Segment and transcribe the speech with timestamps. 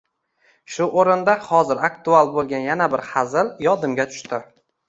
[0.75, 4.43] Shu o’rinda, hozir aktual bo’lgan yana bir hazil yodimga tushdi